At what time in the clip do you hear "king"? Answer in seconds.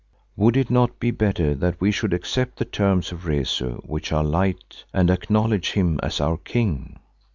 6.37-6.97